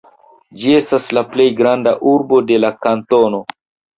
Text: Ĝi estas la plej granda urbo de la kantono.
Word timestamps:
Ĝi 0.61 0.71
estas 0.77 1.09
la 1.17 1.23
plej 1.33 1.45
granda 1.59 1.93
urbo 2.13 2.41
de 2.53 2.57
la 2.65 2.75
kantono. 2.87 3.43